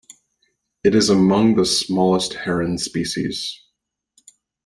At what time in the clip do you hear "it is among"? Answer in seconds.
0.83-1.57